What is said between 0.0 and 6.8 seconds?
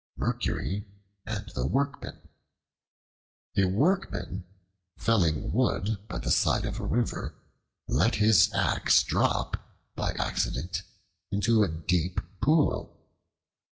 Mercury and the Workmen A WORKMAN, felling wood by the side of